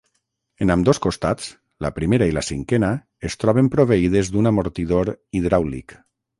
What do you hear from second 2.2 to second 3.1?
i la cinquena